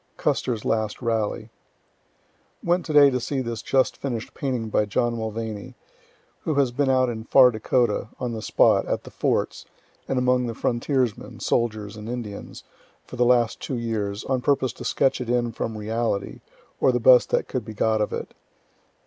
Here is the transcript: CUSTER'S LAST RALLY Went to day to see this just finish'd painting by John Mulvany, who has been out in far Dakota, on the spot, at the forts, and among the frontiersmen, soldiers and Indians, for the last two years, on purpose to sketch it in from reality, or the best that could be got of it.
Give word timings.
CUSTER'S 0.17 0.65
LAST 0.65 0.99
RALLY 1.03 1.51
Went 2.63 2.87
to 2.87 2.91
day 2.93 3.11
to 3.11 3.19
see 3.19 3.39
this 3.39 3.61
just 3.61 3.95
finish'd 3.97 4.33
painting 4.33 4.69
by 4.69 4.83
John 4.85 5.15
Mulvany, 5.15 5.75
who 6.39 6.55
has 6.55 6.71
been 6.71 6.89
out 6.89 7.07
in 7.07 7.23
far 7.25 7.51
Dakota, 7.51 8.07
on 8.19 8.33
the 8.33 8.41
spot, 8.41 8.87
at 8.87 9.03
the 9.03 9.11
forts, 9.11 9.67
and 10.07 10.17
among 10.17 10.47
the 10.47 10.55
frontiersmen, 10.55 11.39
soldiers 11.39 11.95
and 11.95 12.09
Indians, 12.09 12.63
for 13.05 13.15
the 13.15 13.23
last 13.25 13.59
two 13.59 13.77
years, 13.77 14.23
on 14.23 14.41
purpose 14.41 14.73
to 14.73 14.83
sketch 14.83 15.21
it 15.21 15.29
in 15.29 15.51
from 15.51 15.77
reality, 15.77 16.41
or 16.79 16.91
the 16.91 16.99
best 16.99 17.29
that 17.29 17.47
could 17.47 17.63
be 17.63 17.75
got 17.75 18.01
of 18.01 18.11
it. 18.11 18.33